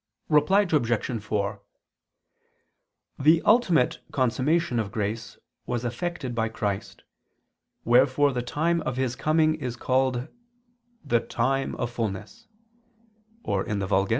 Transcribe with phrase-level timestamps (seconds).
[0.29, 1.21] Reply Obj.
[1.23, 1.61] 4:
[3.19, 7.03] The ultimate consummation of grace was effected by Christ,
[7.85, 10.27] wherefore the time of His coming is called
[11.05, 12.47] the "time of fulness
[13.45, 14.09] [*Vulg.